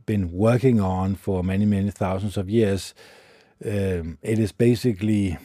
[0.06, 2.94] been working on for many, many thousands of years.
[3.66, 5.38] Um, it is basically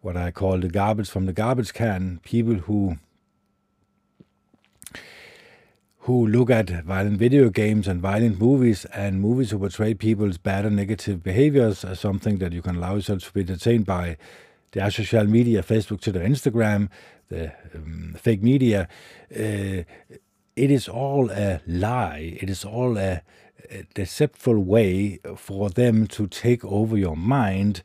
[0.00, 2.96] what I call the garbage from the garbage can, people who
[5.98, 10.64] who look at violent video games and violent movies and movies who portray people's bad
[10.64, 14.16] and negative behaviors as something that you can allow yourself to be entertained by.
[14.72, 16.88] The social media, Facebook, Twitter, Instagram,
[17.28, 18.88] the um, fake media,
[19.30, 19.84] uh,
[20.56, 22.36] it is all a lie.
[22.40, 23.22] It is all a,
[23.70, 27.82] a deceptive way for them to take over your mind,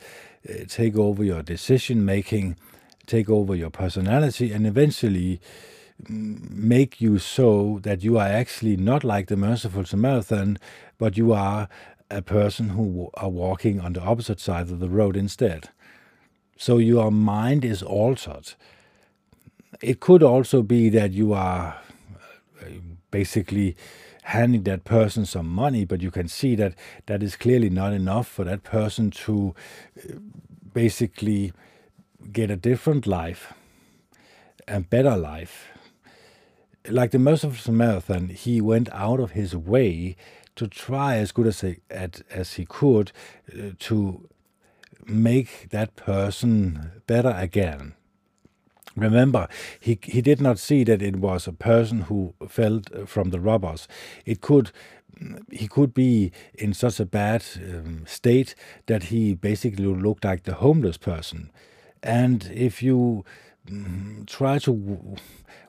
[0.49, 2.57] uh, take over your decision making,
[3.07, 5.39] take over your personality, and eventually
[6.03, 10.59] mm, make you so that you are actually not like the merciful Samaritan,
[10.97, 11.69] but you are
[12.11, 15.69] a person who are walking on the opposite side of the road instead.
[16.57, 18.53] So your mind is altered
[19.82, 21.78] it could also be that you are
[22.61, 22.65] uh,
[23.11, 23.75] basically
[24.28, 26.73] handing that person some money, but you can see that
[27.05, 29.55] that is clearly not enough for that person to
[29.97, 30.15] uh,
[30.73, 31.53] basically
[32.34, 33.53] get a different life,
[34.67, 35.67] a better life.
[36.89, 40.17] Like the Merciful Samaritan, he went out of his way
[40.57, 43.13] to try as good as he, as he could
[43.53, 44.28] uh, to
[45.05, 47.93] make that person better again.
[48.98, 49.48] Remember,
[49.80, 53.88] he, he did not see that it was a person who fell from the robbers.
[54.26, 54.72] It could
[55.52, 58.54] he could be in such a bad um, state
[58.86, 61.52] that he basically looked like the homeless person.
[62.04, 63.26] And if you
[63.68, 65.16] mm, try to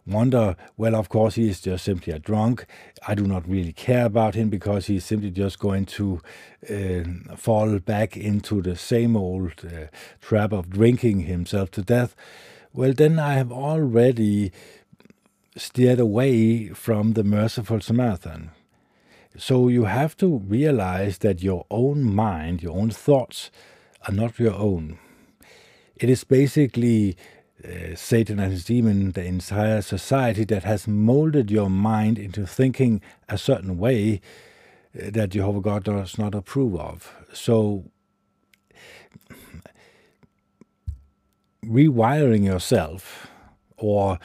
[0.07, 2.67] wonder, well, of course, he is just simply a drunk.
[3.07, 6.21] I do not really care about him because he's simply just going to
[6.69, 9.87] uh, fall back into the same old uh,
[10.21, 12.15] trap of drinking himself to death
[12.73, 14.53] well, then I have already
[15.57, 18.51] steered away from the merciful Samaritan.
[19.37, 23.51] So you have to realize that your own mind, your own thoughts,
[24.07, 24.99] are not your own.
[25.97, 27.17] It is basically
[27.65, 33.01] uh, Satan and his demon, the entire society that has molded your mind into thinking
[33.29, 34.21] a certain way
[34.97, 37.13] uh, that Jehovah God does not approve of.
[37.33, 37.91] So
[41.65, 43.29] rewiring yourself
[43.77, 44.19] or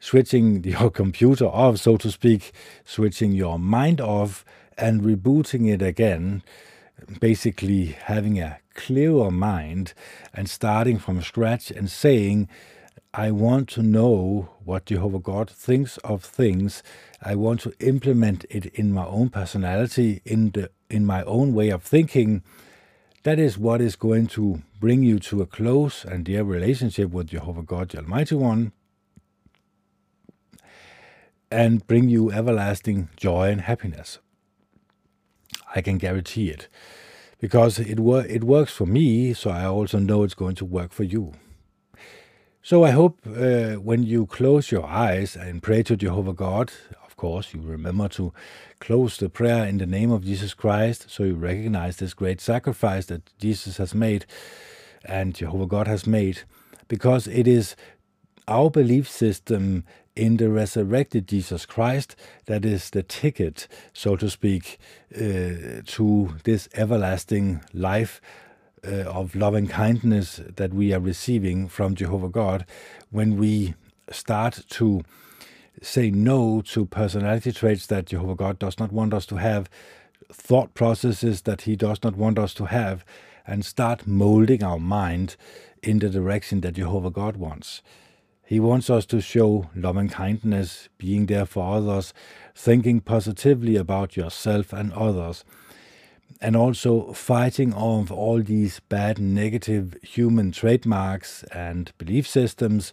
[0.00, 2.52] switching your computer off, so to speak,
[2.84, 4.44] switching your mind off
[4.76, 6.42] and rebooting it again,
[7.20, 9.92] basically having a clearer mind
[10.32, 12.48] and starting from scratch and saying,
[13.14, 16.82] I want to know what Jehovah God thinks of things.
[17.22, 21.70] I want to implement it in my own personality, in the in my own way
[21.70, 22.42] of thinking,
[23.24, 27.28] that is what is going to bring you to a close and dear relationship with
[27.28, 28.72] Jehovah God, the Almighty One,
[31.50, 34.18] and bring you everlasting joy and happiness.
[35.74, 36.68] I can guarantee it.
[37.40, 40.92] Because it, wor- it works for me, so I also know it's going to work
[40.92, 41.34] for you.
[42.62, 46.72] So I hope uh, when you close your eyes and pray to Jehovah God,
[47.18, 48.32] course, you remember to
[48.80, 53.04] close the prayer in the name of Jesus Christ, so you recognize this great sacrifice
[53.06, 54.24] that Jesus has made
[55.04, 56.40] and Jehovah God has made,
[56.88, 57.76] because it is
[58.46, 59.84] our belief system
[60.16, 62.16] in the resurrected Jesus Christ
[62.46, 64.78] that is the ticket, so to speak,
[65.14, 68.20] uh, to this everlasting life
[68.86, 72.64] uh, of loving kindness that we are receiving from Jehovah God
[73.10, 73.74] when we
[74.10, 75.02] start to
[75.82, 79.68] say no to personality traits that Jehovah God does not want us to have,
[80.32, 83.04] thought processes that He does not want us to have
[83.46, 85.36] and start molding our mind
[85.82, 87.82] in the direction that Jehovah God wants.
[88.44, 92.14] He wants us to show loving kindness, being there for others,
[92.54, 95.44] thinking positively about yourself and others,
[96.40, 102.92] and also fighting off all these bad, negative human trademarks and belief systems.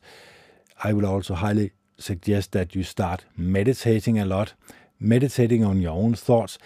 [0.83, 4.53] I will also highly suggest that you start meditating a lot,
[4.99, 6.57] meditating on your own thoughts,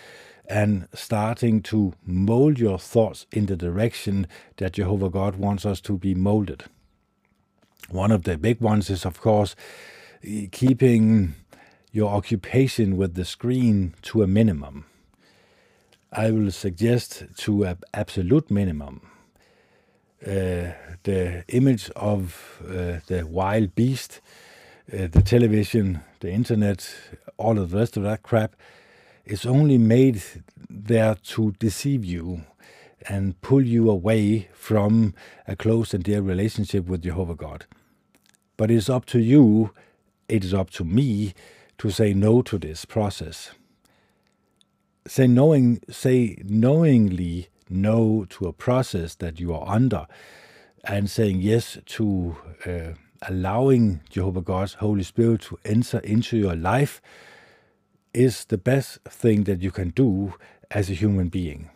[0.49, 4.27] and starting to mold your thoughts in the direction
[4.57, 6.63] that Jehovah God wants us to be molded.
[7.89, 9.55] One of the big ones is, of course,
[10.51, 11.35] keeping
[11.91, 14.85] your occupation with the screen to a minimum.
[16.11, 19.01] I will suggest to an absolute minimum.
[20.25, 20.73] Uh,
[21.03, 24.19] the image of uh, the wild beast,
[24.91, 26.93] uh, the television, the internet,
[27.37, 28.55] all of the rest of that crap
[29.25, 30.21] is only made
[30.69, 32.43] there to deceive you
[33.07, 35.13] and pull you away from
[35.47, 37.65] a close and dear relationship with Jehovah God.
[38.57, 39.71] But it's up to you,
[40.27, 41.33] it is up to me
[41.77, 43.51] to say no to this process.
[45.07, 50.07] Say knowing say knowingly no to a process that you are under
[50.83, 52.35] and saying yes to
[52.65, 52.93] uh,
[53.27, 57.01] allowing Jehovah God's Holy Spirit to enter into your life
[58.13, 60.33] is the best thing that you can do
[60.71, 61.69] as a human being.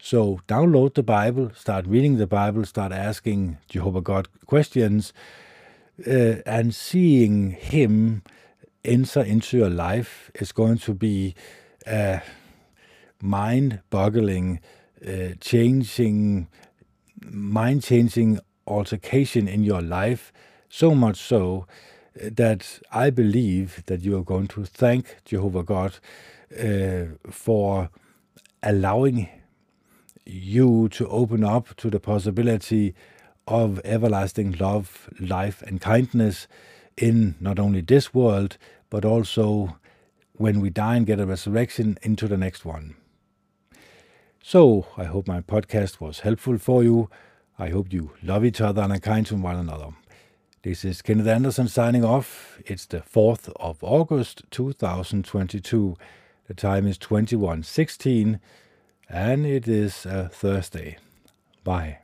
[0.00, 5.12] So download the Bible, start reading the Bible, start asking Jehovah God questions,
[6.06, 8.22] uh, and seeing Him
[8.84, 11.34] enter into your life is going to be
[11.86, 12.22] a
[13.20, 14.60] mind boggling,
[15.06, 16.48] uh, changing,
[17.24, 20.32] mind changing altercation in your life.
[20.68, 21.66] So much so
[22.20, 25.98] uh, that I believe that you are going to thank Jehovah God
[26.58, 27.90] uh, for
[28.62, 29.28] allowing
[30.26, 32.94] you to open up to the possibility
[33.46, 36.46] of everlasting love, life, and kindness
[36.96, 38.58] in not only this world,
[38.90, 39.78] but also
[40.34, 42.94] when we die and get a resurrection into the next one.
[44.42, 47.10] So, I hope my podcast was helpful for you.
[47.58, 49.88] I hope you love each other and are kind to one another.
[50.68, 52.60] This is Kenneth Anderson signing off.
[52.66, 55.96] It's the 4th of August 2022.
[56.46, 58.38] The time is 21:16
[59.08, 60.98] and it is a Thursday.
[61.64, 62.00] Bye.